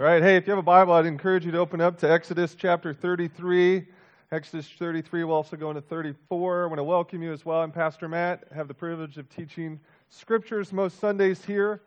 [0.00, 2.10] All right, hey, if you have a Bible, I'd encourage you to open up to
[2.10, 3.84] Exodus chapter 33.
[4.32, 6.62] Exodus 33, we'll also go into 34.
[6.62, 7.60] I want to welcome you as well.
[7.60, 8.44] I'm Pastor Matt.
[8.50, 9.78] I have the privilege of teaching
[10.08, 11.82] scriptures most Sundays here.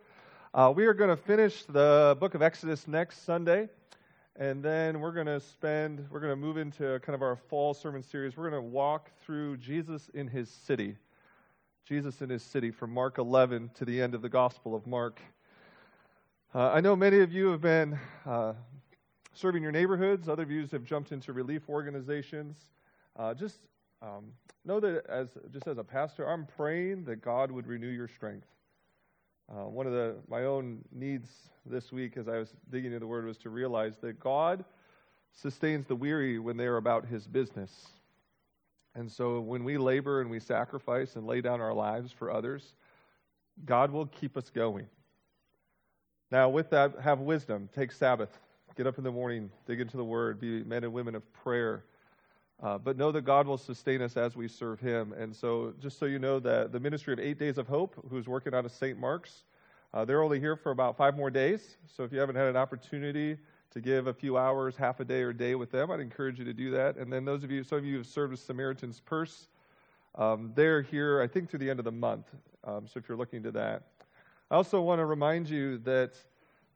[0.53, 3.67] Uh, we are going to finish the book of Exodus next Sunday,
[4.35, 7.73] and then we're going to spend, we're going to move into kind of our fall
[7.73, 8.37] sermon series.
[8.37, 10.97] We're going to walk through Jesus in his city.
[11.83, 15.19] Jesus in his city from Mark 11 to the end of the Gospel of Mark.
[16.55, 18.53] Uh, I know many of you have been uh,
[19.33, 22.57] serving your neighborhoods, other of you have jumped into relief organizations.
[23.15, 23.57] Uh, just
[24.03, 24.25] um,
[24.63, 28.45] know that as just as a pastor, I'm praying that God would renew your strength.
[29.51, 31.27] Uh, one of the my own needs
[31.65, 34.63] this week, as I was digging into the Word, was to realize that God
[35.31, 37.87] sustains the weary when they are about His business.
[38.93, 42.75] And so, when we labor and we sacrifice and lay down our lives for others,
[43.65, 44.85] God will keep us going.
[46.33, 47.69] Now, with that, have wisdom.
[47.75, 48.39] Take Sabbath.
[48.75, 51.83] Get up in the morning, dig into the Word, be men and women of prayer.
[52.59, 55.13] Uh, but know that God will sustain us as we serve Him.
[55.13, 58.27] And so, just so you know, that the ministry of Eight Days of Hope, who's
[58.27, 58.97] working out of St.
[58.97, 59.43] Mark's,
[59.93, 61.77] uh, they're only here for about five more days.
[61.95, 63.37] So, if you haven't had an opportunity
[63.69, 66.39] to give a few hours, half a day or a day with them, I'd encourage
[66.39, 66.97] you to do that.
[66.97, 69.49] And then, those of you, some of you have served with Samaritan's Purse,
[70.15, 72.25] um, they're here, I think, through the end of the month.
[72.63, 73.83] Um, so, if you're looking to that,
[74.53, 76.11] I also want to remind you that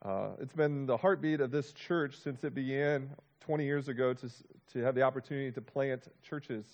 [0.02, 3.12] uh, it's been the heartbeat of this church since it began
[3.42, 4.30] 20 years ago to,
[4.74, 6.66] to have the opportunity to plant churches.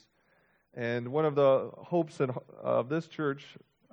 [0.74, 2.22] And one of the hopes
[2.62, 3.44] of this church,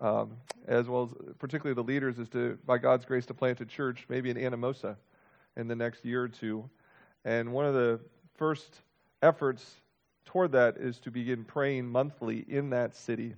[0.01, 0.37] um,
[0.69, 4.07] as well as particularly the leaders, is to, by God's grace, to plant a church
[4.09, 4.95] maybe in Anamosa
[5.57, 6.71] in the next year or two.
[7.25, 7.99] And one of the
[8.37, 8.83] first
[9.21, 9.69] efforts
[10.27, 13.35] toward that is to begin praying monthly in that city.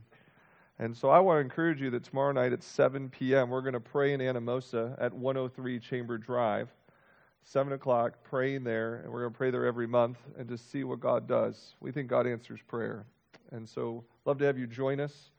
[0.78, 3.74] And so I want to encourage you that tomorrow night at 7 p.m., we're going
[3.74, 6.68] to pray in Anamosa at 103 Chamber Drive.
[7.44, 10.84] 7 o'clock, praying there, and we're going to pray there every month and just see
[10.84, 11.74] what God does.
[11.80, 13.04] We think God answers prayer.
[13.50, 15.30] And so, love to have you join us.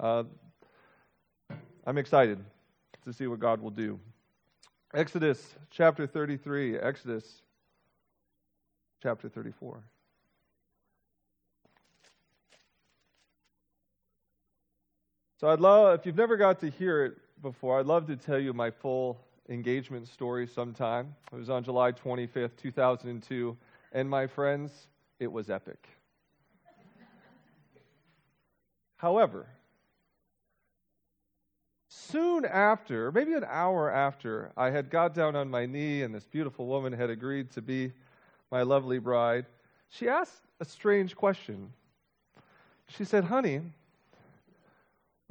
[0.00, 0.24] Uh,
[1.86, 2.42] I'm excited
[3.04, 4.00] to see what God will do.
[4.94, 7.42] Exodus chapter 33, Exodus
[9.02, 9.82] chapter 34.
[15.42, 18.38] So I'd love, if you've never got to hear it before, I'd love to tell
[18.38, 21.16] you my full engagement story sometime.
[21.32, 23.56] It was on July 25th, 2002,
[23.90, 24.86] and my friends,
[25.18, 25.88] it was epic.
[28.98, 29.48] However,
[31.88, 36.24] soon after, maybe an hour after, I had got down on my knee and this
[36.24, 37.90] beautiful woman had agreed to be
[38.52, 39.46] my lovely bride,
[39.88, 41.72] she asked a strange question.
[42.86, 43.62] She said, Honey,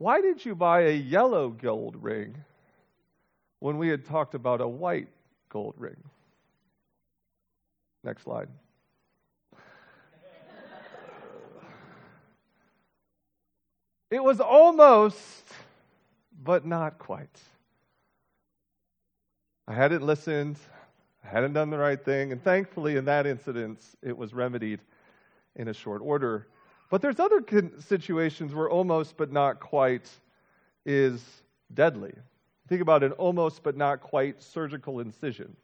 [0.02, 2.36] why did you buy a yellow gold ring
[3.60, 5.10] when we had talked about a white
[5.48, 5.98] gold ring?
[8.04, 8.48] Next slide.
[14.10, 15.44] it was almost,
[16.44, 17.40] but not quite.
[19.68, 20.58] I hadn't listened,
[21.24, 24.80] I hadn't done the right thing, and thankfully, in that incident, it was remedied
[25.56, 26.48] in a short order.
[26.92, 27.42] But there's other
[27.80, 30.10] situations where almost but not quite
[30.86, 31.24] is
[31.74, 32.14] deadly.
[32.68, 35.56] Think about an almost but not quite surgical incision,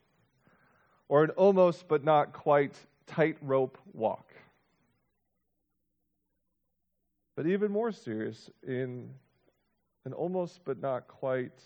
[1.10, 2.76] or an almost but not quite
[3.08, 4.34] tightrope walk.
[7.36, 9.10] But even more serious, in
[10.06, 11.60] an almost but not quite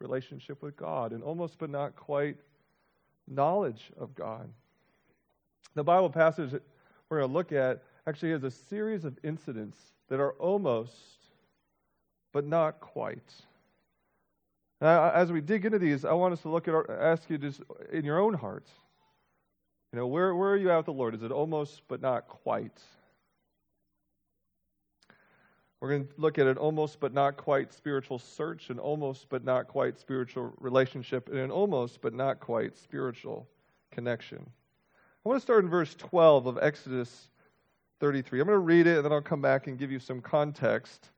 [0.00, 2.38] relationship with God, an almost but not quite
[3.28, 4.48] knowledge of God.
[5.74, 6.54] The Bible passage
[7.10, 9.78] we're going to look at actually has a series of incidents
[10.08, 10.94] that are almost,
[12.32, 13.34] but not quite.
[14.80, 17.38] Now, as we dig into these, I want us to look at, our, ask you
[17.38, 17.62] just
[17.92, 18.68] in your own heart,
[19.92, 21.14] you know, where, where are you at with the Lord?
[21.14, 22.78] Is it almost, but not quite?
[25.80, 29.44] We're going to look at an almost but not quite spiritual search, an almost but
[29.44, 33.48] not quite spiritual relationship, and an almost but not quite spiritual
[33.90, 34.44] connection.
[35.24, 37.28] I want to start in verse 12 of Exodus
[38.00, 38.40] 33.
[38.40, 41.10] I'm going to read it and then I'll come back and give you some context.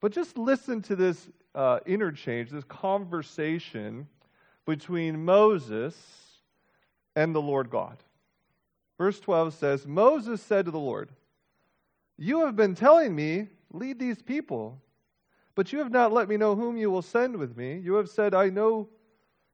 [0.00, 4.06] But just listen to this uh, interchange, this conversation
[4.66, 5.96] between Moses
[7.14, 7.96] and the Lord God.
[8.98, 11.10] Verse 12 says Moses said to the Lord,
[12.16, 14.80] You have been telling me, lead these people,
[15.54, 17.78] but you have not let me know whom you will send with me.
[17.78, 18.88] You have said, I know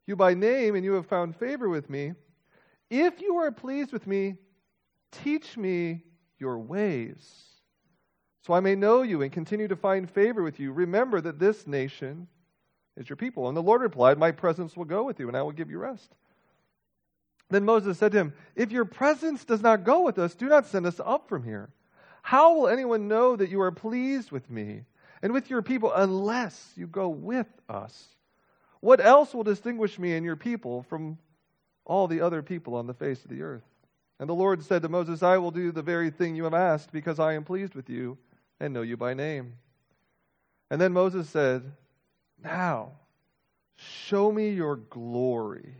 [0.07, 2.13] you by name, and you have found favor with me.
[2.91, 4.37] If you are pleased with me,
[5.13, 6.03] teach me
[6.43, 7.45] your ways,
[8.43, 10.73] so I may know you and continue to find favor with you.
[10.73, 12.27] Remember that this nation
[12.97, 13.47] is your people.
[13.47, 15.79] And the Lord replied, My presence will go with you, and I will give you
[15.79, 16.13] rest.
[17.49, 20.67] Then Moses said to him, If your presence does not go with us, do not
[20.67, 21.71] send us up from here.
[22.23, 24.83] How will anyone know that you are pleased with me
[25.23, 28.09] and with your people unless you go with us?
[28.81, 31.19] What else will distinguish me and your people from
[31.85, 33.63] all the other people on the face of the earth?
[34.23, 36.93] And the Lord said to Moses, I will do the very thing you have asked
[36.93, 38.17] because I am pleased with you
[38.61, 39.55] and know you by name.
[40.71, 41.73] And then Moses said,
[42.41, 42.93] Now,
[43.75, 45.75] show me your glory.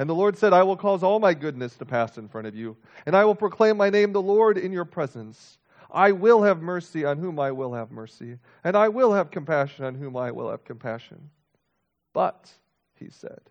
[0.00, 2.56] And the Lord said, I will cause all my goodness to pass in front of
[2.56, 2.76] you,
[3.06, 5.58] and I will proclaim my name, the Lord, in your presence.
[5.92, 9.84] I will have mercy on whom I will have mercy, and I will have compassion
[9.84, 11.30] on whom I will have compassion.
[12.12, 12.50] But,
[12.96, 13.42] he said,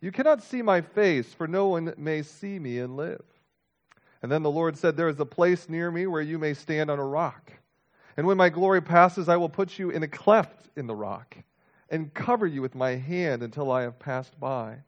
[0.00, 3.24] you cannot see my face, for no one may see me and live.
[4.22, 6.90] And then the Lord said, There is a place near me where you may stand
[6.90, 7.52] on a rock.
[8.16, 11.36] And when my glory passes, I will put you in a cleft in the rock
[11.90, 14.78] and cover you with my hand until I have passed by.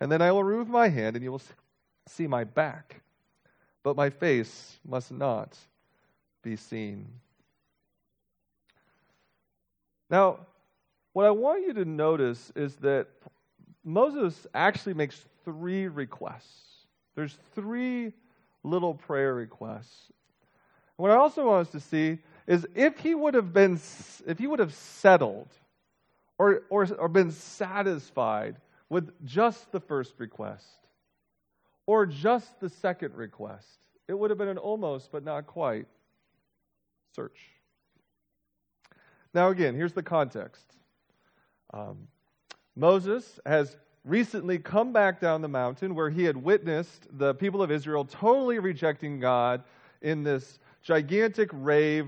[0.00, 1.42] And then I will remove my hand, and you will
[2.06, 3.00] see my back.
[3.82, 5.56] But my face must not
[6.42, 7.06] be seen.
[10.10, 10.40] Now,
[11.12, 13.08] what I want you to notice is that
[13.86, 16.86] Moses actually makes three requests.
[17.14, 18.12] There's three
[18.64, 20.10] little prayer requests.
[20.96, 22.18] What I also want us to see
[22.48, 23.78] is if he would have been,
[24.26, 25.48] if he would have settled
[26.36, 28.56] or, or, or been satisfied
[28.88, 30.66] with just the first request
[31.86, 33.78] or just the second request.
[34.08, 35.86] It would have been an almost, but not quite
[37.14, 37.38] search.
[39.32, 40.64] Now, again, here's the context
[41.72, 42.08] um,
[42.76, 47.70] Moses has recently come back down the mountain where he had witnessed the people of
[47.70, 49.64] Israel totally rejecting God
[50.02, 52.06] in this gigantic rave,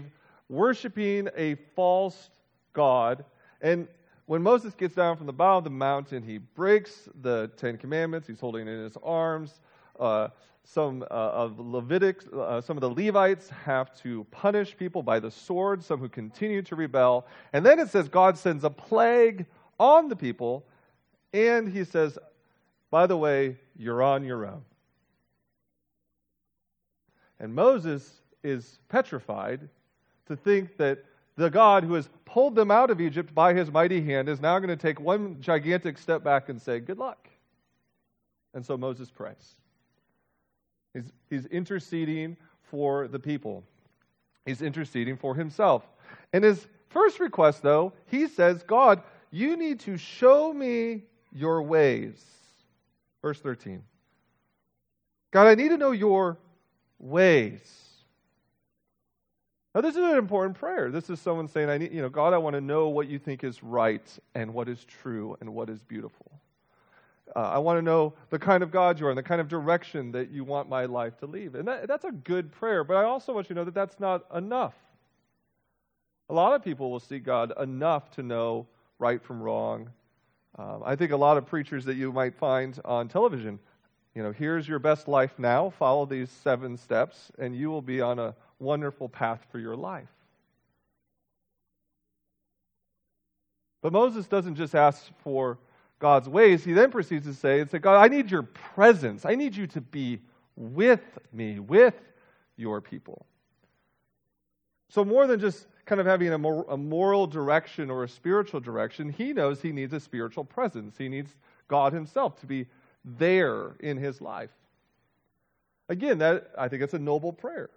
[0.48, 2.30] worshiping a false
[2.74, 3.24] God.
[3.62, 3.88] And
[4.26, 8.28] when Moses gets down from the bottom of the mountain, he breaks the Ten Commandments.
[8.28, 9.60] He's holding in his arms.
[9.98, 10.28] Uh,
[10.64, 15.30] some uh, of Levitic, uh, some of the Levites have to punish people by the
[15.30, 15.82] sword.
[15.82, 19.46] Some who continue to rebel, and then it says God sends a plague
[19.78, 20.64] on the people,
[21.32, 22.18] and He says,
[22.90, 24.64] "By the way, you're on your own."
[27.40, 29.68] And Moses is petrified
[30.26, 31.04] to think that
[31.36, 34.58] the God who has pulled them out of Egypt by his mighty hand is now
[34.58, 37.28] going to take one gigantic step back and say, Good luck.
[38.54, 39.54] And so Moses prays.
[40.94, 42.36] He's, he's interceding
[42.70, 43.64] for the people,
[44.44, 45.84] he's interceding for himself.
[46.32, 51.02] And his first request, though, he says, God, you need to show me
[51.32, 52.24] your ways.
[53.22, 53.82] Verse 13.
[55.30, 56.38] God, I need to know your
[56.98, 57.60] ways.
[59.74, 60.90] Now, this is an important prayer.
[60.90, 63.18] This is someone saying, I need, you know, God, I want to know what you
[63.18, 64.02] think is right
[64.34, 66.32] and what is true and what is beautiful.
[67.36, 69.48] Uh, I want to know the kind of God you are and the kind of
[69.48, 71.54] direction that you want my life to lead.
[71.54, 74.00] And that, that's a good prayer, but I also want you to know that that's
[74.00, 74.74] not enough.
[76.30, 78.66] A lot of people will see God enough to know
[78.98, 79.90] right from wrong.
[80.58, 83.58] Um, I think a lot of preachers that you might find on television,
[84.14, 88.00] you know, here's your best life now, follow these seven steps, and you will be
[88.00, 90.08] on a wonderful path for your life.
[93.80, 95.58] But Moses doesn't just ask for
[96.00, 96.64] God's ways.
[96.64, 99.24] He then proceeds to say, and say, God, I need your presence.
[99.24, 100.20] I need you to be
[100.56, 101.94] with me, with
[102.56, 103.24] your people.
[104.90, 108.60] So, more than just kind of having a, mor- a moral direction or a spiritual
[108.60, 110.98] direction, he knows he needs a spiritual presence.
[110.98, 111.34] He needs
[111.66, 112.66] God himself to be
[113.04, 114.50] there in his life.
[115.88, 117.70] Again, that I think it's a noble prayer.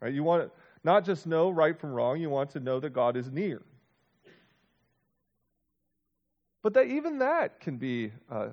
[0.00, 0.14] Right?
[0.14, 0.50] You want to
[0.82, 3.60] not just know right from wrong, you want to know that God is near.
[6.62, 8.48] But that even that can be uh,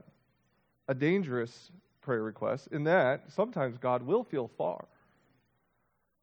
[0.90, 4.86] a dangerous prayer request in that sometimes God will feel far.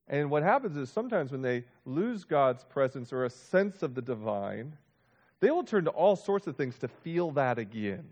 [0.08, 4.02] And what happens is sometimes when they lose God's presence or a sense of the
[4.02, 4.76] divine,
[5.40, 8.04] they will turn to all sorts of things to feel that again.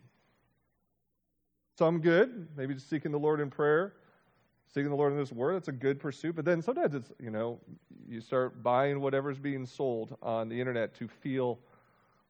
[1.78, 3.94] Some good, maybe just seeking the Lord in prayer
[4.72, 6.36] seeking the Lord in His Word, that's a good pursuit.
[6.36, 7.58] But then sometimes it's, you know,
[8.08, 11.58] you start buying whatever's being sold on the internet to feel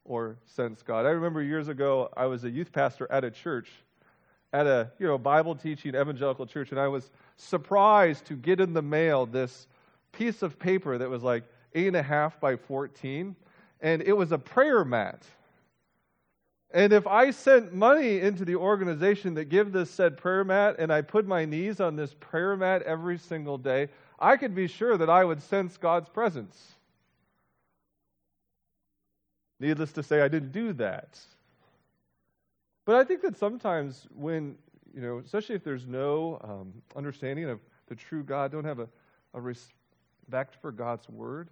[0.05, 1.05] or sense God.
[1.05, 3.71] I remember years ago, I was a youth pastor at a church,
[4.53, 8.73] at a, you know, Bible teaching evangelical church, and I was surprised to get in
[8.73, 9.67] the mail this
[10.13, 13.37] piece of paper that was like eight and a half by 14,
[13.81, 15.23] and it was a prayer mat.
[16.73, 20.93] And if I sent money into the organization that give this said prayer mat and
[20.93, 23.89] I put my knees on this prayer mat every single day,
[24.21, 26.75] I could be sure that I would sense God's presence.
[29.59, 31.19] Needless to say, I didn't do that.
[32.91, 34.57] But I think that sometimes when
[34.93, 38.89] you know, especially if there's no um, understanding of the true God, don't have a,
[39.33, 41.51] a respect for God's word,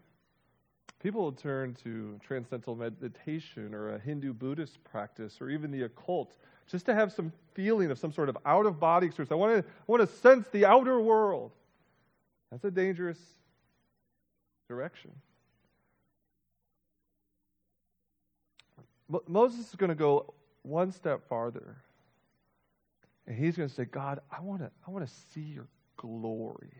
[1.00, 6.34] people will turn to transcendental meditation or a Hindu Buddhist practice or even the occult
[6.66, 9.30] just to have some feeling of some sort of out of body experience.
[9.30, 11.52] I want to, I want to sense the outer world.
[12.50, 13.20] That's a dangerous
[14.66, 15.12] direction.
[19.28, 21.76] Moses is going to go one step farther.
[23.26, 26.72] And he's going to say, God, I want to, I want to see your glory.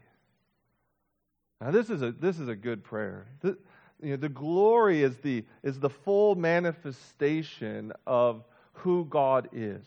[1.61, 3.27] Now, this is a, this is a good prayer.
[3.41, 3.59] The,
[4.03, 9.85] you know, the glory is the, is the full manifestation of who God is.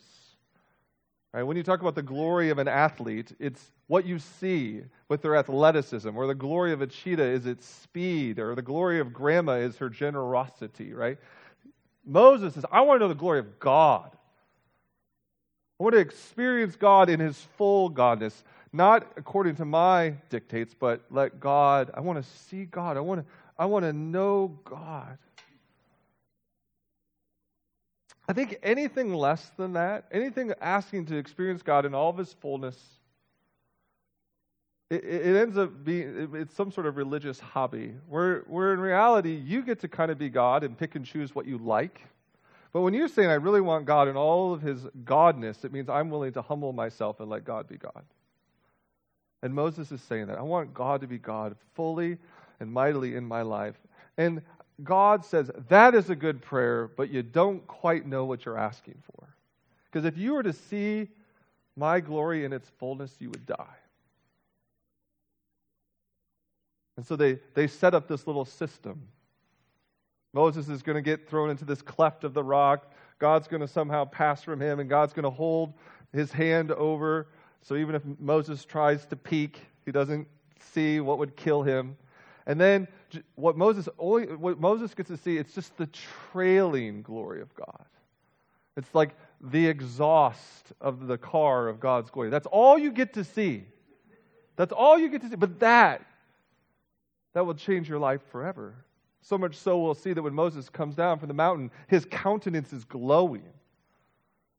[1.34, 1.44] Right?
[1.44, 5.36] When you talk about the glory of an athlete, it's what you see with their
[5.36, 9.54] athleticism, or the glory of a cheetah is its speed, or the glory of grandma
[9.54, 11.18] is her generosity, right?
[12.06, 14.12] Moses says, I want to know the glory of God.
[15.80, 18.34] I want to experience God in his full godness,
[18.72, 22.98] not according to my dictates, but let God, I want to see God.
[22.98, 23.26] I want to,
[23.58, 25.18] I want to know God.
[28.28, 32.32] I think anything less than that, anything asking to experience God in all of his
[32.34, 32.78] fullness,
[34.92, 39.34] it, it ends up being it's some sort of religious hobby where, where in reality
[39.34, 42.02] you get to kind of be God and pick and choose what you like.
[42.74, 45.90] But when you're saying, I really want God in all of his godness, it means
[45.90, 48.04] I'm willing to humble myself and let God be God.
[49.42, 50.38] And Moses is saying that.
[50.38, 52.18] I want God to be God fully
[52.60, 53.76] and mightily in my life.
[54.18, 54.42] And
[54.84, 59.02] God says, that is a good prayer, but you don't quite know what you're asking
[59.04, 59.28] for.
[59.86, 61.08] Because if you were to see
[61.76, 63.81] my glory in its fullness, you would die.
[67.02, 69.02] And so they, they set up this little system.
[70.34, 72.92] Moses is going to get thrown into this cleft of the rock.
[73.18, 75.74] God's going to somehow pass from him, and God's going to hold
[76.14, 77.26] his hand over.
[77.64, 80.28] So even if Moses tries to peek, he doesn't
[80.60, 81.98] see what would kill him.
[82.46, 82.88] And then
[83.34, 85.90] what Moses only what Moses gets to see, it's just the
[86.32, 87.86] trailing glory of God.
[88.78, 92.30] It's like the exhaust of the car of God's glory.
[92.30, 93.64] That's all you get to see.
[94.56, 95.36] That's all you get to see.
[95.36, 96.06] But that
[97.34, 98.76] that will change your life forever.
[99.22, 102.74] So much so we'll see that when Moses comes down from the mountain, his countenance
[102.74, 103.44] is glowing.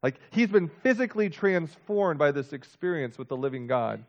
[0.03, 4.05] Like he's been physically transformed by this experience with the living God.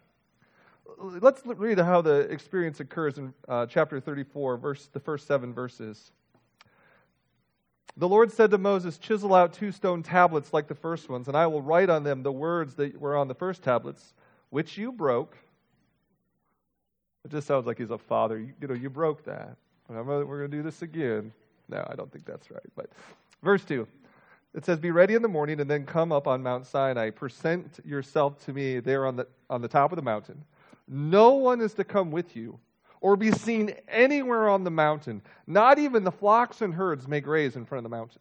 [0.99, 6.11] Let's read how the experience occurs in uh, chapter 34, verse, the first seven verses.
[7.95, 11.37] The Lord said to Moses, Chisel out two stone tablets like the first ones, and
[11.37, 14.13] I will write on them the words that were on the first tablets,
[14.49, 15.37] which you broke.
[17.25, 18.39] It just sounds like he's a father.
[18.39, 19.55] You, you know, you broke that.
[19.89, 21.31] We're going to do this again.
[21.69, 22.63] No, I don't think that's right.
[22.75, 22.89] But
[23.41, 23.87] verse 2.
[24.55, 27.09] It says, Be ready in the morning and then come up on Mount Sinai.
[27.09, 30.43] Present yourself to me there on the, on the top of the mountain.
[30.87, 32.59] No one is to come with you
[33.01, 35.21] or be seen anywhere on the mountain.
[35.47, 38.19] Not even the flocks and herds may graze in front of the mountain.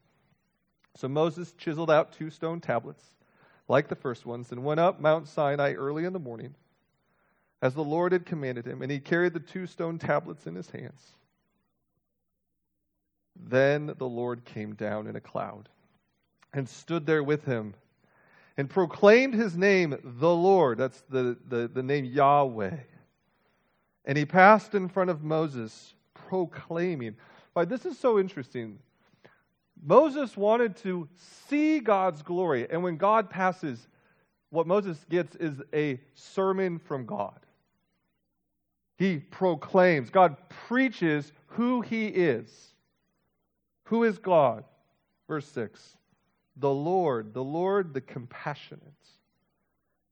[0.96, 3.04] So Moses chiseled out two stone tablets,
[3.68, 6.54] like the first ones, and went up Mount Sinai early in the morning,
[7.62, 10.68] as the Lord had commanded him, and he carried the two stone tablets in his
[10.68, 11.00] hands.
[13.36, 15.68] Then the Lord came down in a cloud
[16.52, 17.74] and stood there with him
[18.56, 20.76] and proclaimed his name, the Lord.
[20.76, 22.76] That's the, the, the name Yahweh.
[24.04, 25.94] And he passed in front of Moses,
[26.28, 27.14] proclaiming.
[27.52, 28.80] Why, this is so interesting.
[29.82, 31.08] Moses wanted to
[31.48, 32.66] see God's glory.
[32.68, 33.88] And when God passes,
[34.50, 37.38] what Moses gets is a sermon from God.
[39.02, 40.36] He proclaims, God
[40.68, 42.72] preaches who he is.
[43.86, 44.62] Who is God?
[45.26, 45.96] Verse 6
[46.58, 48.80] The Lord, the Lord, the compassionate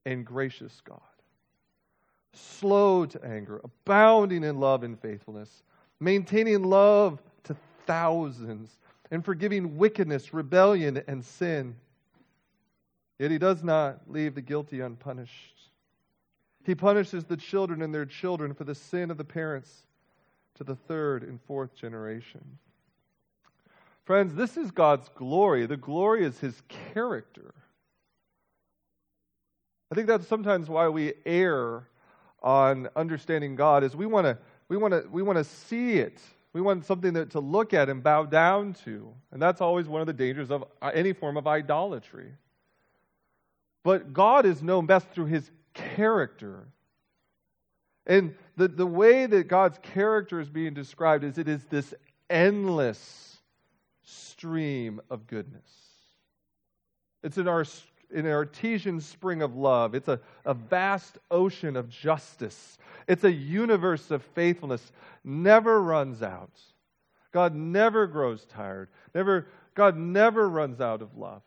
[0.05, 0.99] and gracious God,
[2.33, 5.63] slow to anger, abounding in love and faithfulness,
[6.01, 7.55] maintaining love to
[7.87, 8.77] thousands,
[9.09, 11.77] and forgiving wickedness, rebellion, and sin.
[13.19, 15.60] Yet he does not leave the guilty unpunished.
[16.63, 19.87] He punishes the children and their children for the sin of the parents
[20.55, 22.41] to the third and fourth generation.
[24.05, 25.65] Friends, this is God's glory.
[25.65, 26.61] The glory is his
[26.93, 27.53] character.
[29.91, 31.87] I think that's sometimes why we err
[32.41, 34.37] on understanding God is we want to
[34.67, 36.19] we want to we want to see it.
[36.53, 39.13] We want something that, to look at and bow down to.
[39.31, 42.33] And that's always one of the dangers of uh, any form of idolatry.
[43.83, 46.67] But God is known best through his character.
[48.05, 51.93] And the, the way that God's character is being described is it is this
[52.29, 53.37] endless
[54.03, 55.69] stream of goodness.
[57.23, 57.65] It's in our
[58.13, 59.95] an artesian spring of love.
[59.95, 62.77] It's a, a vast ocean of justice.
[63.07, 64.91] It's a universe of faithfulness,
[65.23, 66.51] never runs out.
[67.31, 68.89] God never grows tired.
[69.15, 71.41] Never, God never runs out of love.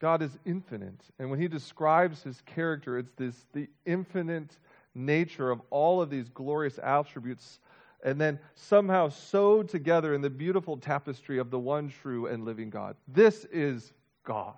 [0.00, 1.00] God is infinite.
[1.18, 4.56] And when he describes his character, it's this the infinite
[4.94, 7.60] nature of all of these glorious attributes
[8.02, 12.70] and then somehow sewed together in the beautiful tapestry of the one true and living
[12.70, 12.96] God.
[13.06, 13.92] This is
[14.24, 14.54] God.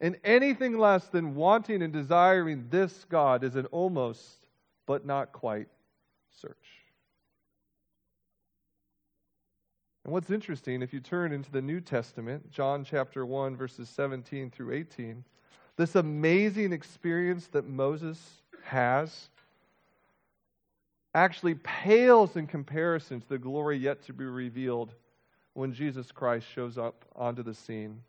[0.00, 4.20] And anything less than wanting and desiring this God is an almost
[4.84, 5.68] but not quite
[6.40, 6.81] search.
[10.04, 14.50] And what's interesting, if you turn into the New Testament, John chapter 1, verses 17
[14.50, 15.24] through 18,
[15.76, 19.28] this amazing experience that Moses has
[21.14, 24.94] actually pales in comparison to the glory yet to be revealed
[25.54, 28.02] when Jesus Christ shows up onto the scene.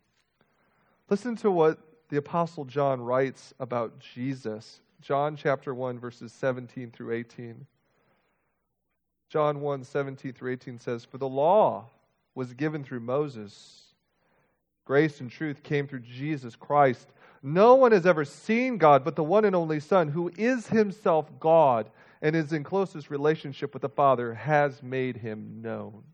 [1.10, 4.80] Listen to what the Apostle John writes about Jesus.
[5.00, 7.66] John chapter 1, verses 17 through 18.
[9.34, 11.86] John 1 17 through 18 says, For the law
[12.36, 13.82] was given through Moses,
[14.84, 17.08] grace and truth came through Jesus Christ.
[17.42, 21.28] No one has ever seen God but the one and only Son, who is himself
[21.40, 21.90] God
[22.22, 26.04] and is in closest relationship with the Father, has made him known.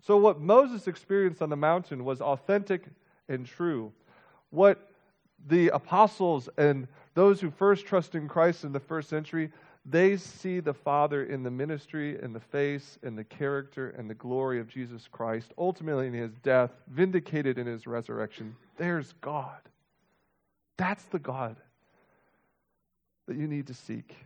[0.00, 2.84] So, what Moses experienced on the mountain was authentic
[3.28, 3.92] and true.
[4.48, 4.78] What
[5.46, 9.52] the apostles and those who first trusted in Christ in the first century,
[9.88, 14.14] they see the Father in the ministry, in the face, in the character, and the
[14.14, 18.56] glory of Jesus Christ, ultimately in his death, vindicated in his resurrection.
[18.76, 19.60] There's God.
[20.76, 21.56] That's the God
[23.28, 24.16] that you need to seek.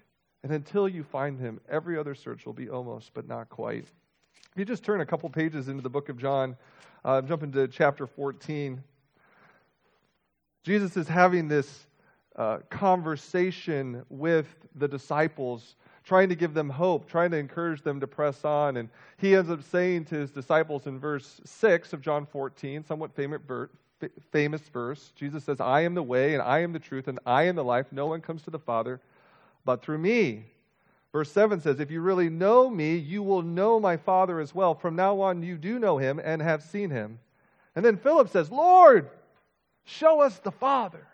[0.43, 3.85] And until you find him, every other search will be almost, but not quite.
[4.53, 6.57] If you just turn a couple pages into the book of John,
[7.05, 8.83] uh, jump into chapter 14.
[10.65, 11.87] Jesus is having this
[12.41, 15.75] uh, conversation with the disciples,
[16.05, 18.79] trying to give them hope, trying to encourage them to press on.
[18.79, 23.15] And he ends up saying to his disciples in verse 6 of John 14, somewhat
[23.15, 23.43] famous
[24.33, 27.43] famous verse Jesus says, I am the way, and I am the truth, and I
[27.43, 27.85] am the life.
[27.93, 29.03] No one comes to the Father
[29.67, 30.47] but through me.
[31.13, 34.75] Verse 7 says, If you really know me, you will know my Father as well.
[34.75, 37.19] From now on, you do know him and have seen him.
[37.77, 39.11] And then Philip says, Lord,
[39.85, 41.07] show us the Father.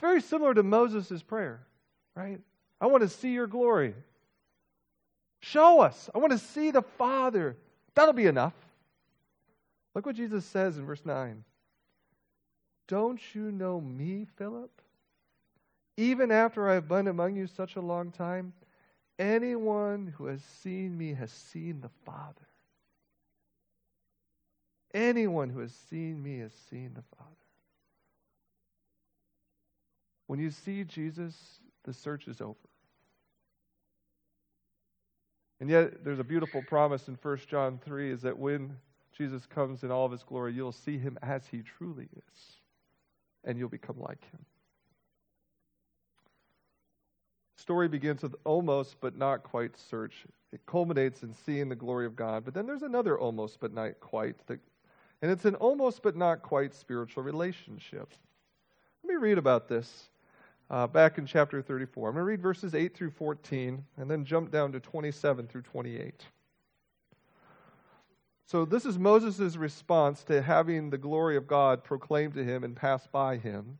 [0.00, 1.60] Very similar to Moses' prayer,
[2.14, 2.40] right?
[2.80, 3.94] I want to see your glory.
[5.40, 6.08] Show us.
[6.14, 7.56] I want to see the Father.
[7.94, 8.54] That'll be enough.
[9.94, 11.44] Look what Jesus says in verse 9.
[12.88, 14.70] Don't you know me, Philip?
[15.96, 18.52] Even after I have been among you such a long time,
[19.18, 22.48] anyone who has seen me has seen the Father.
[24.94, 27.39] Anyone who has seen me has seen the Father.
[30.30, 31.34] When you see Jesus,
[31.82, 32.54] the search is over.
[35.58, 38.76] And yet, there's a beautiful promise in 1 John 3 is that when
[39.18, 42.42] Jesus comes in all of his glory, you'll see him as he truly is,
[43.42, 44.38] and you'll become like him.
[47.56, 50.26] Story begins with almost but not quite search.
[50.52, 53.98] It culminates in seeing the glory of God, but then there's another almost but not
[53.98, 54.60] quite, that,
[55.22, 58.14] and it's an almost but not quite spiritual relationship.
[59.02, 60.08] Let me read about this
[60.70, 62.08] uh, back in chapter 34.
[62.08, 65.62] I'm going to read verses 8 through 14 and then jump down to 27 through
[65.62, 66.24] 28.
[68.46, 72.74] So, this is Moses' response to having the glory of God proclaimed to him and
[72.74, 73.78] passed by him.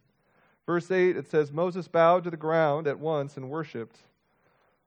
[0.67, 3.97] Verse 8, it says, Moses bowed to the ground at once and worshiped.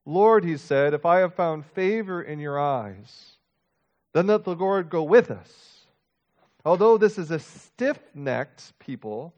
[0.05, 3.37] Lord, he said, if I have found favor in your eyes,
[4.13, 5.85] then let the Lord go with us.
[6.63, 9.33] Although this is a stiff necked people,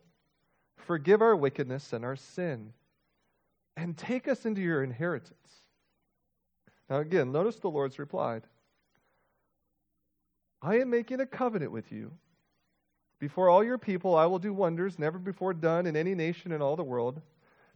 [0.85, 2.71] Forgive our wickedness and our sin,
[3.75, 5.33] and take us into your inheritance.
[6.89, 8.43] Now, again, notice the Lord's replied
[10.61, 12.11] I am making a covenant with you.
[13.19, 16.61] Before all your people, I will do wonders never before done in any nation in
[16.61, 17.21] all the world.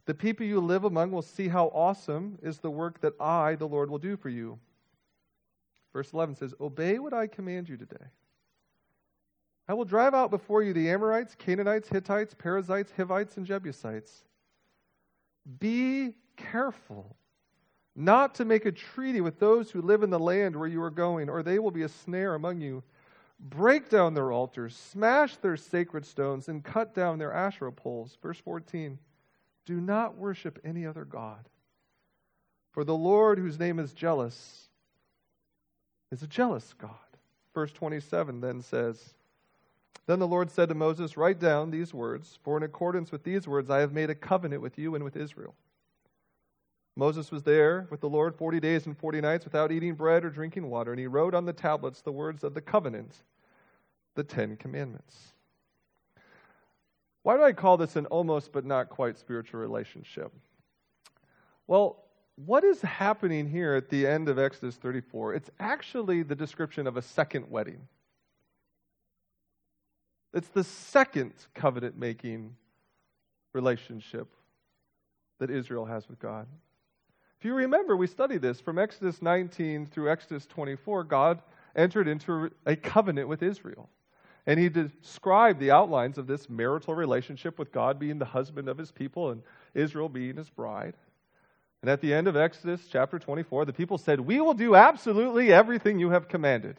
[0.06, 3.68] The people you live among will see how awesome is the work that I, the
[3.68, 4.58] Lord, will do for you.
[5.92, 8.06] Verse 11 says, Obey what I command you today.
[9.70, 14.24] I will drive out before you the Amorites, Canaanites, Hittites, Perizzites, Hivites, and Jebusites.
[15.60, 17.14] Be careful
[17.94, 20.90] not to make a treaty with those who live in the land where you are
[20.90, 22.82] going, or they will be a snare among you.
[23.38, 28.18] Break down their altars, smash their sacred stones, and cut down their Asherah poles.
[28.20, 28.98] Verse 14
[29.66, 31.48] Do not worship any other God.
[32.72, 34.68] For the Lord, whose name is jealous,
[36.10, 36.90] is a jealous God.
[37.54, 39.14] Verse 27 then says,
[40.06, 43.46] Then the Lord said to Moses, Write down these words, for in accordance with these
[43.46, 45.54] words I have made a covenant with you and with Israel.
[46.96, 50.30] Moses was there with the Lord 40 days and 40 nights without eating bread or
[50.30, 53.22] drinking water, and he wrote on the tablets the words of the covenant,
[54.16, 55.32] the Ten Commandments.
[57.22, 60.32] Why do I call this an almost but not quite spiritual relationship?
[61.66, 62.04] Well,
[62.46, 65.34] what is happening here at the end of Exodus 34?
[65.34, 67.86] It's actually the description of a second wedding.
[70.32, 72.54] It's the second covenant making
[73.52, 74.28] relationship
[75.38, 76.46] that Israel has with God.
[77.38, 81.04] If you remember, we studied this from Exodus 19 through Exodus 24.
[81.04, 81.40] God
[81.74, 83.88] entered into a covenant with Israel.
[84.46, 88.78] And he described the outlines of this marital relationship with God being the husband of
[88.78, 89.42] his people and
[89.74, 90.94] Israel being his bride.
[91.82, 95.52] And at the end of Exodus chapter 24, the people said, We will do absolutely
[95.52, 96.78] everything you have commanded.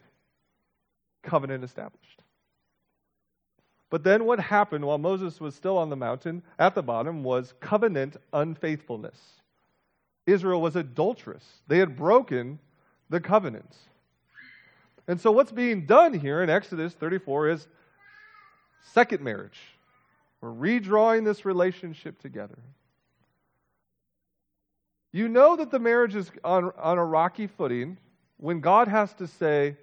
[1.22, 2.21] Covenant established.
[3.92, 7.52] But then what happened while Moses was still on the mountain at the bottom was
[7.60, 9.18] covenant unfaithfulness.
[10.26, 12.58] Israel was adulterous, they had broken
[13.10, 13.76] the covenant.
[15.06, 17.68] And so, what's being done here in Exodus 34 is
[18.94, 19.60] second marriage.
[20.40, 22.58] We're redrawing this relationship together.
[25.12, 27.98] You know that the marriage is on, on a rocky footing
[28.38, 29.76] when God has to say,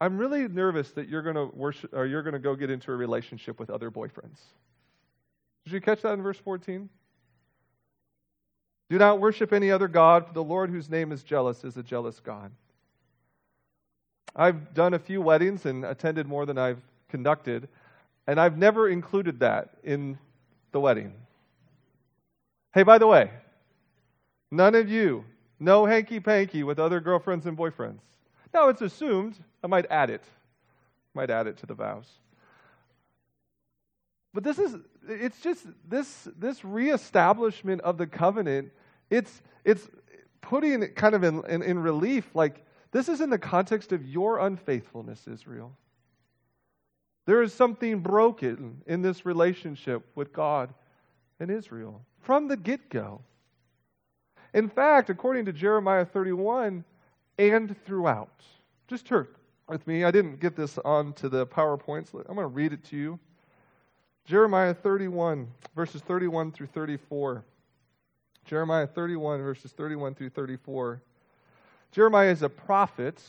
[0.00, 2.92] I'm really nervous that you're going to worship or you're going to go get into
[2.92, 4.38] a relationship with other boyfriends.
[5.64, 6.88] Did you catch that in verse 14?
[8.88, 11.82] Do not worship any other God, for the Lord whose name is jealous is a
[11.82, 12.52] jealous God.
[14.36, 17.68] I've done a few weddings and attended more than I've conducted,
[18.26, 20.18] and I've never included that in
[20.72, 21.14] the wedding.
[22.74, 23.30] Hey, by the way,
[24.50, 25.24] None of you.
[25.58, 28.00] No hanky panky with other girlfriends and boyfriends.
[28.52, 29.38] Now it's assumed.
[29.62, 30.24] I might add it.
[31.14, 32.08] Might add it to the vows.
[34.32, 34.76] But this is
[35.08, 38.70] it's just this this reestablishment of the covenant,
[39.08, 39.88] it's it's
[40.40, 44.04] putting it kind of in, in, in relief, like this is in the context of
[44.06, 45.72] your unfaithfulness, Israel.
[47.26, 50.72] There is something broken in this relationship with God
[51.40, 53.22] and Israel from the get go.
[54.54, 56.84] In fact, according to Jeremiah 31,
[57.38, 58.42] and throughout.
[58.88, 59.26] Just turn
[59.68, 60.04] with me.
[60.04, 62.14] I didn't get this onto the PowerPoints.
[62.14, 63.18] I'm going to read it to you.
[64.24, 67.44] Jeremiah 31, verses 31 through 34.
[68.44, 71.00] Jeremiah 31, verses 31 through 34.
[71.92, 73.22] Jeremiah is a prophet,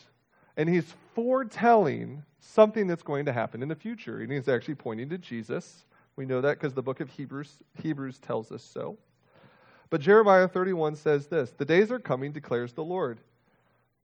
[0.58, 4.20] and he's foretelling something that's going to happen in the future.
[4.20, 5.86] And he's actually pointing to Jesus.
[6.16, 8.98] We know that because the book of Hebrews, Hebrews tells us so.
[9.90, 13.20] But Jeremiah 31 says this The days are coming, declares the Lord,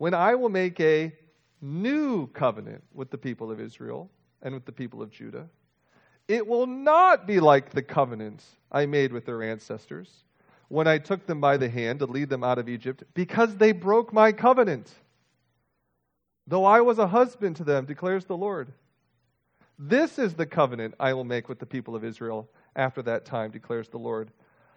[0.03, 1.13] when I will make a
[1.61, 4.11] new covenant with the people of Israel
[4.41, 5.47] and with the people of Judah.
[6.27, 10.09] It will not be like the covenant I made with their ancestors
[10.67, 13.71] when I took them by the hand to lead them out of Egypt, because they
[13.71, 14.91] broke my covenant.
[16.47, 18.73] Though I was a husband to them, declares the Lord.
[19.79, 23.51] This is the covenant I will make with the people of Israel after that time,
[23.51, 24.31] declares the Lord.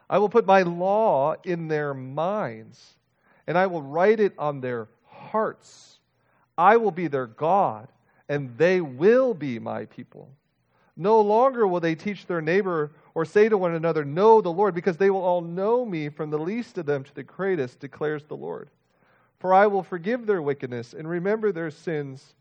[0.09, 2.95] I will put my law in their minds,
[3.49, 4.87] and I will write it on their
[5.27, 5.99] hearts.
[6.57, 7.89] I will be their God,
[8.29, 10.31] and they will be my people.
[10.97, 14.75] No longer will they teach their neighbor or say to one another, Know the Lord,
[14.75, 18.25] because they will all know me from the least of them to the greatest, declares
[18.25, 18.71] the Lord.
[19.39, 22.35] For I will forgive their wickedness and remember their sins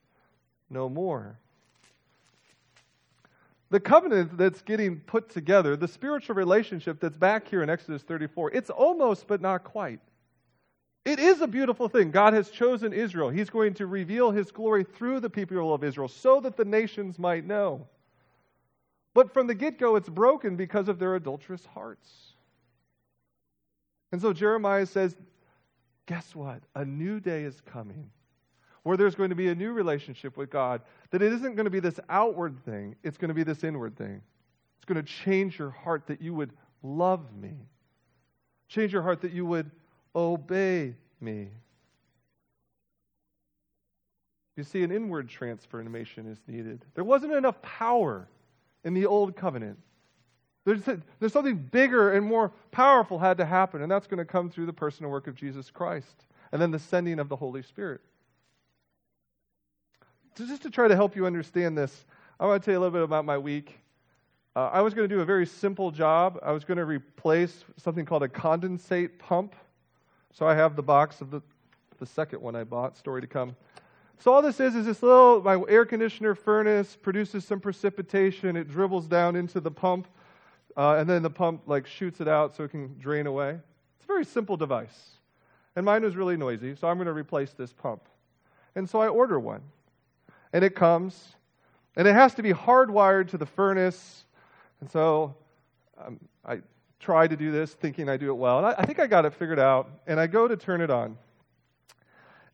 [0.69, 1.37] no more
[3.75, 8.51] the covenant that's getting put together, the spiritual relationship that's back here in Exodus 34,
[8.51, 9.99] it's almost but not quite.
[11.05, 12.09] It is a beautiful thing.
[12.09, 13.29] God has chosen Israel.
[13.29, 17.19] He's going to reveal his glory through the people of Israel so that the nations
[17.19, 17.87] might know.
[19.13, 22.09] But from the get go, it's broken because of their adulterous hearts.
[24.11, 25.15] And so Jeremiah says,
[26.07, 26.61] Guess what?
[26.75, 28.11] A new day is coming
[28.85, 31.71] where there's going to be a new relationship with God, that it isn't going to
[31.71, 34.21] be this outward thing, it's going to be this inward thing.
[34.77, 36.51] It's going to change your heart that you would
[36.83, 37.55] love me,
[38.67, 39.71] change your heart that you would
[40.15, 41.49] obey me.
[44.55, 46.85] You see, an inward transformation is needed.
[46.93, 48.27] There wasn't enough power
[48.83, 49.77] in the old covenant.
[50.63, 50.81] There's,
[51.19, 54.65] there's something bigger and more powerful had to happen, and that's going to come through
[54.65, 58.01] the personal work of Jesus Christ and then the sending of the Holy Spirit
[60.43, 62.05] just to try to help you understand this,
[62.39, 63.79] I want to tell you a little bit about my week.
[64.55, 66.39] Uh, I was going to do a very simple job.
[66.43, 69.55] I was going to replace something called a condensate pump.
[70.37, 71.41] So I have the box of the,
[71.97, 73.55] the second one I bought, story to come.
[74.19, 78.57] So all this is is this little my air conditioner furnace produces some precipitation.
[78.57, 80.09] It dribbles down into the pump,
[80.75, 83.51] uh, and then the pump like shoots it out so it can drain away.
[83.51, 85.11] It's a very simple device,
[85.77, 88.01] and mine was really noisy, so I'm going to replace this pump.
[88.75, 89.61] And so I order one,
[90.51, 91.35] and it comes,
[91.95, 94.25] and it has to be hardwired to the furnace.
[94.81, 95.33] And so
[95.97, 96.59] um, I
[97.05, 99.25] try to do this, thinking I do it well, and I, I think I got
[99.25, 99.89] it figured out.
[100.07, 101.17] And I go to turn it on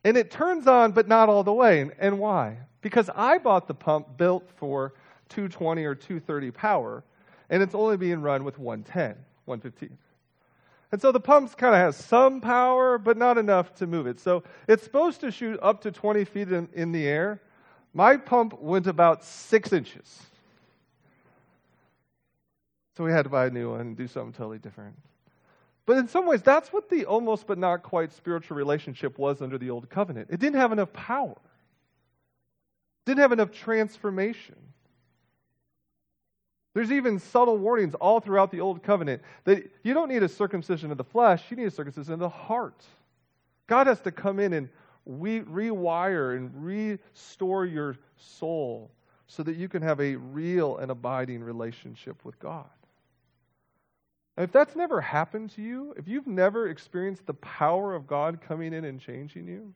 [0.04, 1.80] and it turns on, but not all the way.
[1.80, 2.58] And, and why?
[2.80, 4.94] Because I bought the pump built for
[5.28, 7.04] 220 or 230 power,
[7.50, 9.96] and it's only being run with 110, 115.
[10.90, 14.20] And so the pump kind of has some power, but not enough to move it.
[14.20, 17.40] So it's supposed to shoot up to 20 feet in, in the air.
[17.94, 20.20] My pump went about six inches.
[22.96, 24.94] So we had to buy a new one and do something totally different.
[25.86, 29.58] But in some ways, that's what the almost but not quite spiritual relationship was under
[29.58, 30.28] the old covenant.
[30.30, 34.56] It didn't have enough power, it didn't have enough transformation.
[36.74, 40.90] There's even subtle warnings all throughout the old covenant that you don't need a circumcision
[40.90, 42.82] of the flesh, you need a circumcision of the heart.
[43.66, 44.68] God has to come in and
[45.04, 48.90] re- rewire and restore your soul
[49.26, 52.68] so that you can have a real and abiding relationship with God.
[54.36, 58.40] And if that's never happened to you, if you've never experienced the power of God
[58.40, 59.74] coming in and changing you,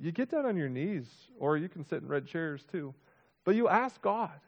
[0.00, 1.06] you get down on your knees,
[1.38, 2.94] or you can sit in red chairs too,
[3.44, 4.40] but you ask God,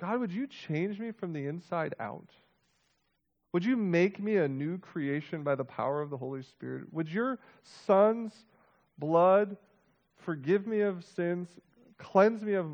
[0.00, 2.30] God, would you change me from the inside out?
[3.52, 6.84] Would you make me a new creation by the power of the Holy Spirit?
[6.92, 7.38] Would your
[7.86, 8.32] Son's
[8.98, 9.56] blood
[10.16, 11.48] forgive me of sins,
[11.98, 12.66] cleanse me of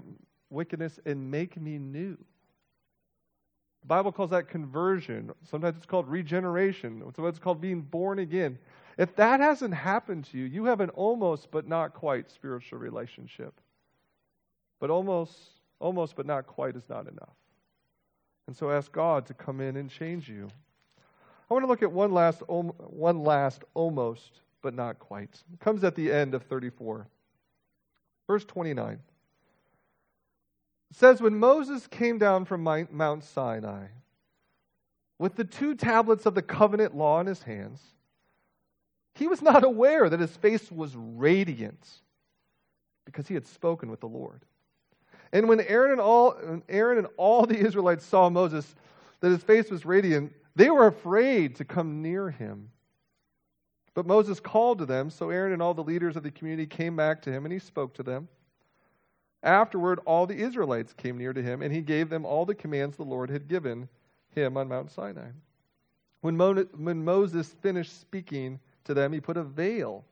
[0.50, 2.18] wickedness, and make me new?
[3.86, 5.32] Bible calls that conversion.
[5.44, 7.00] Sometimes it's called regeneration.
[7.14, 8.58] Sometimes it's called being born again.
[8.98, 13.60] If that hasn't happened to you, you have an almost but not quite spiritual relationship.
[14.80, 15.36] But almost,
[15.78, 17.34] almost but not quite is not enough.
[18.46, 20.48] And so ask God to come in and change you.
[21.50, 25.42] I want to look at one last, one last almost but not quite.
[25.52, 27.06] It comes at the end of 34.
[28.26, 28.98] Verse 29.
[30.92, 33.86] Says, When Moses came down from Mount Sinai
[35.18, 37.80] with the two tablets of the covenant law in his hands,
[39.14, 41.88] he was not aware that his face was radiant
[43.04, 44.44] because he had spoken with the Lord.
[45.32, 46.36] And when Aaron and all,
[46.68, 48.74] Aaron and all the Israelites saw Moses,
[49.20, 52.70] that his face was radiant, they were afraid to come near him.
[53.94, 56.96] But Moses called to them, so Aaron and all the leaders of the community came
[56.96, 58.28] back to him, and he spoke to them.
[59.46, 62.96] Afterward, all the Israelites came near to him, and he gave them all the commands
[62.96, 63.88] the Lord had given
[64.34, 65.28] him on Mount Sinai.
[66.20, 70.04] When, Mo- when Moses finished speaking to them, he put a veil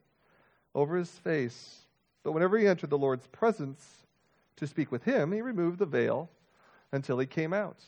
[0.72, 1.80] over his face.
[2.22, 4.06] But whenever he entered the Lord's presence
[4.54, 6.30] to speak with him, he removed the veil
[6.92, 7.82] until he came out.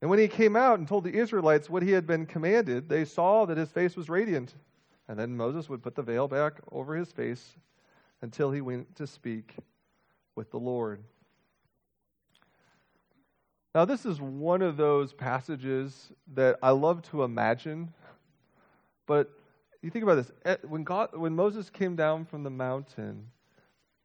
[0.00, 3.04] And when he came out and told the Israelites what he had been commanded, they
[3.04, 4.54] saw that his face was radiant.
[5.08, 7.54] And then Moses would put the veil back over his face
[8.22, 9.56] until he went to speak
[10.36, 11.02] with the Lord.
[13.74, 17.92] Now, this is one of those passages that I love to imagine,
[19.06, 19.30] but
[19.82, 20.58] you think about this.
[20.62, 23.26] When, God, when Moses came down from the mountain,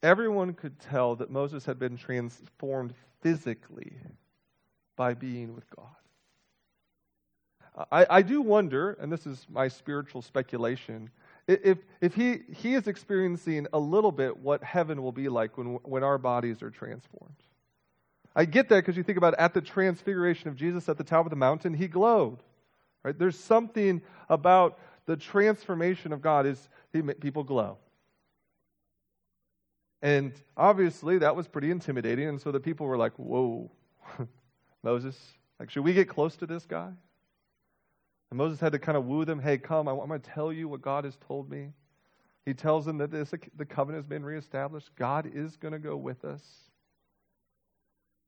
[0.04, 3.94] everyone could tell that Moses had been transformed physically
[4.98, 5.88] by being with God.
[7.92, 11.10] I, I do wonder, and this is my spiritual speculation,
[11.48, 15.76] if, if he, he is experiencing a little bit what heaven will be like when,
[15.84, 17.36] when our bodies are transformed.
[18.36, 21.26] I get that because you think about at the transfiguration of Jesus at the top
[21.26, 22.40] of the mountain, he glowed.
[23.04, 23.18] Right?
[23.18, 26.70] There's something about the transformation of God is
[27.20, 27.78] people glow.
[30.02, 33.70] And obviously that was pretty intimidating, and so the people were like, "Whoa,
[34.84, 35.18] Moses,
[35.60, 36.92] like should we get close to this guy?"
[38.32, 40.68] And Moses had to kind of woo them hey, come, I'm going to tell you
[40.68, 41.74] what God has told me.
[42.46, 44.90] He tells them that this, the covenant has been reestablished.
[44.96, 46.42] God is going to go with us.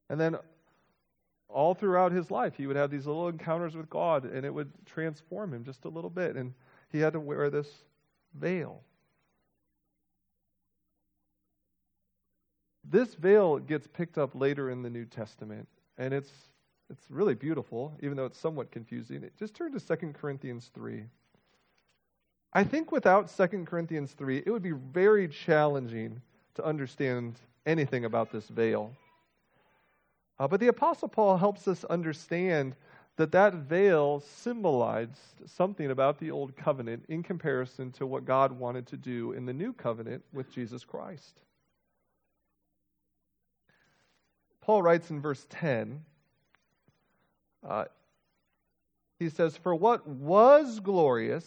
[0.09, 0.35] And then
[1.49, 4.71] all throughout his life, he would have these little encounters with God, and it would
[4.85, 6.35] transform him just a little bit.
[6.35, 6.53] And
[6.91, 7.67] he had to wear this
[8.35, 8.81] veil.
[12.83, 16.31] This veil gets picked up later in the New Testament, and it's
[16.89, 19.29] it's really beautiful, even though it's somewhat confusing.
[19.37, 21.03] Just turn to 2 Corinthians 3.
[22.53, 26.21] I think without 2 Corinthians 3, it would be very challenging
[26.55, 28.95] to understand anything about this veil.
[30.39, 32.75] Uh, but the Apostle Paul helps us understand
[33.15, 38.87] that that veil symbolized something about the old covenant in comparison to what God wanted
[38.87, 41.41] to do in the new covenant with Jesus Christ.
[44.61, 46.03] Paul writes in verse 10,
[47.67, 47.85] uh,
[49.19, 51.45] he says, For what was glorious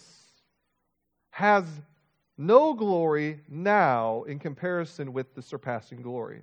[1.31, 1.65] has
[2.39, 6.43] no glory now in comparison with the surpassing glory.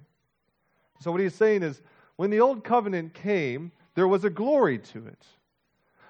[1.02, 1.82] So, what he's saying is,
[2.16, 5.26] when the old covenant came, there was a glory to it.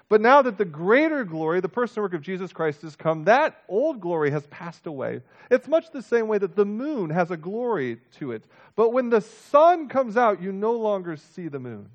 [0.08, 3.62] But now that the greater glory, the person work of Jesus Christ, has come, that
[3.68, 5.22] old glory has passed away.
[5.50, 8.44] It's much the same way that the moon has a glory to it.
[8.76, 11.88] But when the sun comes out, you no longer see the moon.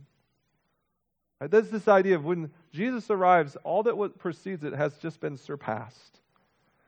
[1.39, 1.49] Right?
[1.49, 6.19] That's this idea of when Jesus arrives, all that precedes it has just been surpassed.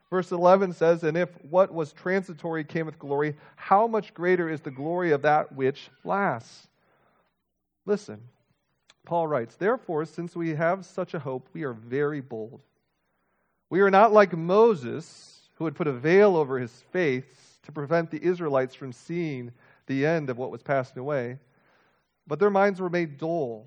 [0.09, 4.59] Verse 11 says, And if what was transitory came with glory, how much greater is
[4.59, 6.67] the glory of that which lasts?
[7.85, 8.19] Listen,
[9.05, 12.61] Paul writes, Therefore, since we have such a hope, we are very bold.
[13.69, 18.11] We are not like Moses, who had put a veil over his face to prevent
[18.11, 19.51] the Israelites from seeing
[19.87, 21.37] the end of what was passing away,
[22.27, 23.65] but their minds were made dull.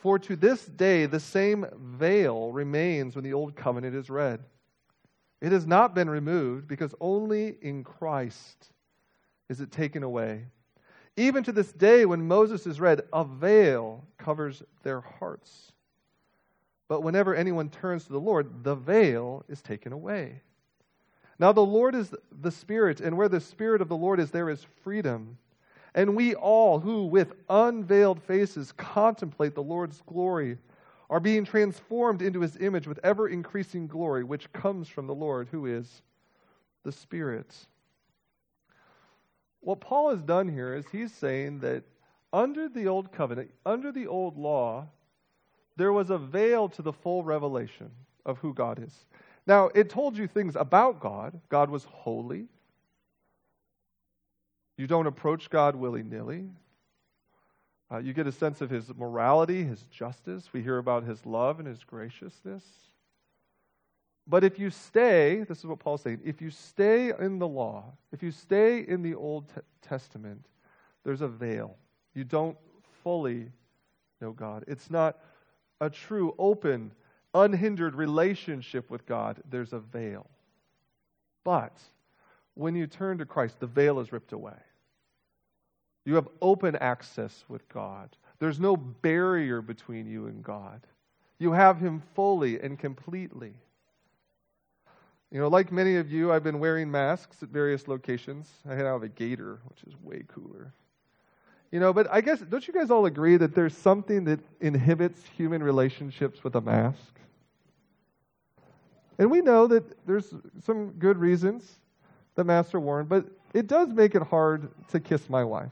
[0.00, 4.40] For to this day, the same veil remains when the old covenant is read.
[5.42, 8.72] It has not been removed because only in Christ
[9.50, 10.46] is it taken away.
[11.16, 15.72] Even to this day, when Moses is read, a veil covers their hearts.
[16.88, 20.40] But whenever anyone turns to the Lord, the veil is taken away.
[21.38, 24.50] Now, the Lord is the Spirit, and where the Spirit of the Lord is, there
[24.50, 25.36] is freedom.
[25.94, 30.58] And we all who, with unveiled faces, contemplate the Lord's glory,
[31.08, 35.48] are being transformed into his image with ever increasing glory, which comes from the Lord,
[35.50, 36.02] who is
[36.84, 37.54] the Spirit.
[39.60, 41.82] What Paul has done here is he's saying that
[42.32, 44.86] under the old covenant, under the old law,
[45.76, 47.90] there was a veil to the full revelation
[48.24, 49.06] of who God is.
[49.46, 51.40] Now, it told you things about God.
[51.48, 52.46] God was holy.
[54.80, 56.48] You don't approach God willy nilly.
[57.92, 60.54] Uh, you get a sense of his morality, his justice.
[60.54, 62.64] We hear about his love and his graciousness.
[64.26, 67.92] But if you stay, this is what Paul's saying, if you stay in the law,
[68.10, 70.46] if you stay in the Old Testament,
[71.04, 71.76] there's a veil.
[72.14, 72.56] You don't
[73.04, 73.50] fully
[74.22, 74.64] know God.
[74.66, 75.18] It's not
[75.82, 76.92] a true, open,
[77.34, 79.42] unhindered relationship with God.
[79.50, 80.26] There's a veil.
[81.44, 81.76] But
[82.54, 84.54] when you turn to Christ, the veil is ripped away.
[86.04, 88.08] You have open access with God.
[88.38, 90.80] There's no barrier between you and God.
[91.38, 93.52] You have Him fully and completely.
[95.30, 98.50] You know, like many of you, I've been wearing masks at various locations.
[98.68, 100.72] I out of a gaiter, which is way cooler.
[101.70, 105.24] You know, but I guess, don't you guys all agree that there's something that inhibits
[105.36, 107.20] human relationships with a mask?
[109.18, 110.34] And we know that there's
[110.64, 111.78] some good reasons
[112.34, 115.70] that masks are worn, but it does make it hard to kiss my wife.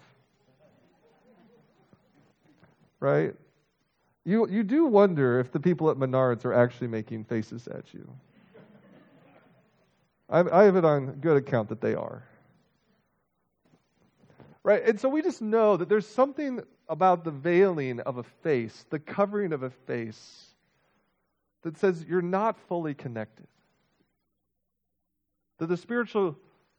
[3.01, 3.35] Right?
[4.25, 8.09] You, you do wonder if the people at Menards are actually making faces at you.
[10.29, 12.25] I, I have it on good account that they are.
[14.63, 14.85] Right?
[14.85, 18.99] And so we just know that there's something about the veiling of a face, the
[18.99, 20.49] covering of a face,
[21.63, 23.47] that says you're not fully connected.
[25.59, 26.37] That the spiritual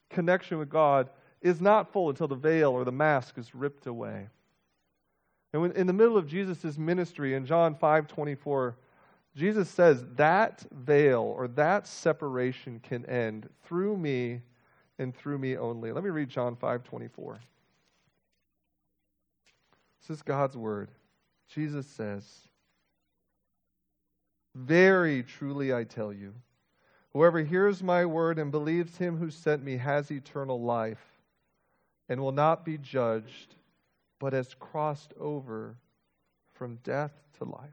[0.09, 1.09] connection with God
[1.41, 4.27] is not full until the veil or the mask is ripped away.
[5.53, 8.75] And in the middle of Jesus' ministry in John 5 24,
[9.35, 14.41] Jesus says that veil or that separation can end through me
[14.97, 15.91] and through me only.
[15.91, 17.39] Let me read John 5 24.
[20.01, 20.89] This is God's word.
[21.47, 22.23] Jesus says,
[24.55, 26.33] Very truly I tell you,
[27.13, 31.03] whoever hears my word and believes him who sent me has eternal life
[32.07, 33.55] and will not be judged,
[34.19, 35.75] but has crossed over
[36.53, 37.69] from death to life.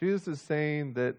[0.00, 1.16] Jesus is saying that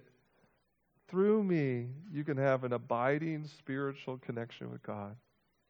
[1.08, 5.16] through me, you can have an abiding spiritual connection with God.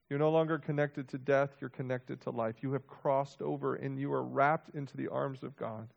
[0.10, 2.56] You're no longer connected to death, you're connected to life.
[2.62, 5.88] You have crossed over and you are wrapped into the arms of God.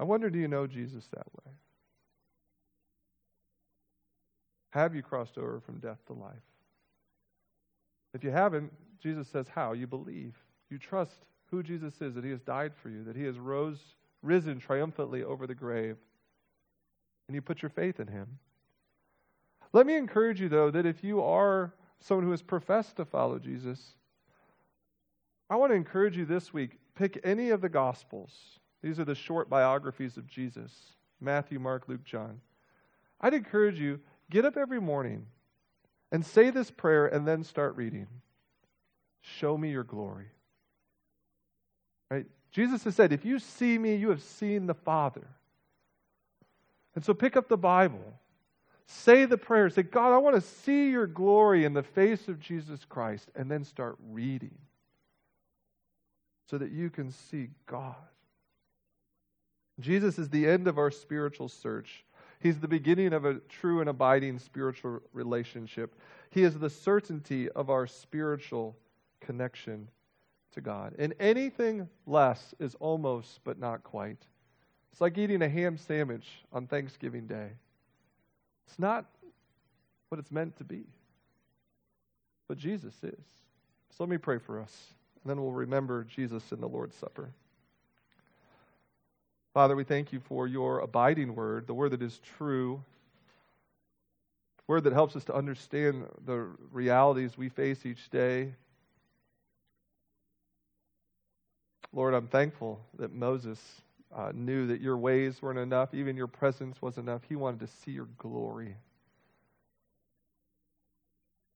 [0.00, 1.52] I wonder do you know Jesus that way?
[4.70, 6.36] Have you crossed over from death to life?
[8.14, 9.72] If you haven't, Jesus says, How?
[9.72, 10.34] You believe.
[10.70, 13.78] You trust who Jesus is, that he has died for you, that he has rose,
[14.22, 15.96] risen triumphantly over the grave,
[17.26, 18.38] and you put your faith in him.
[19.72, 23.38] Let me encourage you, though, that if you are someone who has professed to follow
[23.38, 23.94] Jesus,
[25.50, 28.32] I want to encourage you this week pick any of the Gospels.
[28.82, 30.72] These are the short biographies of Jesus
[31.20, 32.40] Matthew, Mark, Luke, John.
[33.20, 33.98] I'd encourage you
[34.30, 35.26] get up every morning
[36.12, 38.06] and say this prayer and then start reading.
[39.20, 40.26] Show me your glory.
[42.10, 42.26] Right?
[42.50, 45.26] Jesus has said, if you see me, you have seen the Father.
[46.94, 48.14] And so pick up the Bible.
[48.86, 49.68] Say the prayer.
[49.68, 53.28] Say, God, I want to see your glory in the face of Jesus Christ.
[53.34, 54.56] And then start reading
[56.46, 57.94] so that you can see God.
[59.80, 62.04] Jesus is the end of our spiritual search.
[62.40, 65.94] He's the beginning of a true and abiding spiritual relationship.
[66.30, 68.76] He is the certainty of our spiritual
[69.20, 69.88] connection
[70.52, 70.94] to God.
[70.98, 74.26] And anything less is almost, but not quite.
[74.92, 77.50] It's like eating a ham sandwich on Thanksgiving Day.
[78.66, 79.06] It's not
[80.08, 80.84] what it's meant to be.
[82.46, 83.24] But Jesus is.
[83.90, 87.30] So let me pray for us, and then we'll remember Jesus in the Lord's Supper.
[89.54, 92.82] Father, we thank you for your abiding word, the word that is true,
[94.66, 98.52] word that helps us to understand the realities we face each day.
[101.92, 103.58] Lord, I'm thankful that Moses
[104.14, 107.22] uh, knew that your ways weren't enough, even your presence was enough.
[107.28, 108.76] He wanted to see your glory.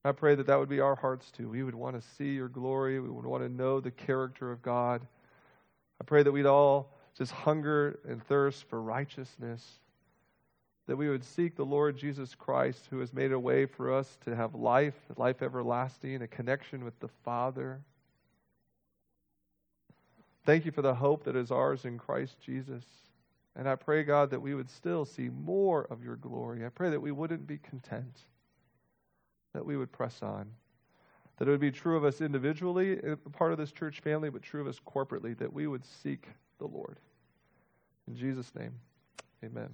[0.05, 1.51] I pray that that would be our hearts too.
[1.51, 2.99] We would want to see your glory.
[2.99, 5.07] We would want to know the character of God.
[6.01, 9.81] I pray that we'd all just hunger and thirst for righteousness.
[10.87, 14.19] That we would seek the Lord Jesus Christ, who has made a way for us
[14.25, 17.81] to have life, life everlasting, a connection with the Father.
[20.45, 22.85] Thank you for the hope that is ours in Christ Jesus.
[23.55, 26.65] And I pray, God, that we would still see more of your glory.
[26.65, 28.19] I pray that we wouldn't be content,
[29.53, 30.51] that we would press on.
[31.37, 34.43] That it would be true of us individually, eh, part of this church family, but
[34.43, 36.29] true of us corporately, that we would seek
[36.63, 36.97] the Lord.
[38.07, 38.73] In Jesus' name,
[39.45, 39.69] amen.